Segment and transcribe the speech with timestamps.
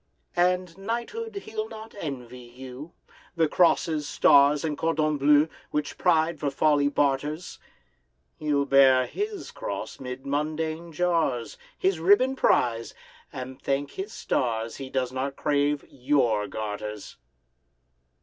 [0.35, 2.93] And knighthood he'll not envy you,
[3.35, 7.59] The crosses, stars, and cordons bleus, Which pride for folly barters;
[8.39, 12.95] He'll bear his cross 'mid mundane jars, His ribbon prize,
[13.31, 17.17] and thank his stars He does not crave your garters!